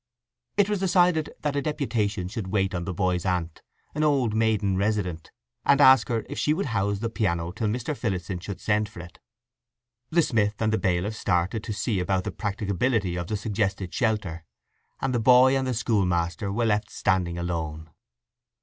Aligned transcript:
It 0.57 0.67
was 0.67 0.79
decided 0.79 1.31
that 1.41 1.55
a 1.55 1.61
deputation 1.61 2.27
should 2.27 2.47
wait 2.47 2.73
on 2.73 2.85
the 2.85 2.91
boy's 2.95 3.23
aunt—an 3.23 4.03
old 4.03 4.33
maiden 4.33 4.75
resident—and 4.75 5.79
ask 5.79 6.07
her 6.07 6.25
if 6.27 6.39
she 6.39 6.55
would 6.55 6.65
house 6.65 6.97
the 6.97 7.09
piano 7.11 7.51
till 7.51 7.67
Mr. 7.67 7.95
Phillotson 7.95 8.39
should 8.39 8.59
send 8.59 8.89
for 8.89 8.99
it. 9.01 9.19
The 10.09 10.23
smith 10.23 10.55
and 10.59 10.73
the 10.73 10.79
bailiff 10.79 11.15
started 11.15 11.63
to 11.65 11.73
see 11.73 11.99
about 11.99 12.23
the 12.23 12.31
practicability 12.31 13.15
of 13.15 13.27
the 13.27 13.37
suggested 13.37 13.93
shelter, 13.93 14.43
and 15.01 15.13
the 15.13 15.19
boy 15.19 15.55
and 15.55 15.67
the 15.67 15.73
schoolmaster 15.75 16.51
were 16.51 16.65
left 16.65 16.89
standing 16.89 17.37
alone. 17.37 17.91